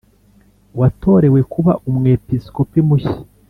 [0.79, 3.15] watorewe kuba Umwepiskopi mushya